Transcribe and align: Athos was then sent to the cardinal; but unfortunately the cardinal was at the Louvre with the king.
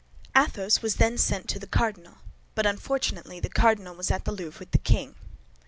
Athos 0.35 0.81
was 0.81 0.95
then 0.95 1.15
sent 1.15 1.47
to 1.47 1.59
the 1.59 1.67
cardinal; 1.67 2.15
but 2.55 2.65
unfortunately 2.65 3.39
the 3.39 3.49
cardinal 3.51 3.93
was 3.93 4.09
at 4.09 4.25
the 4.25 4.31
Louvre 4.31 4.57
with 4.57 4.71
the 4.71 4.79
king. 4.79 5.13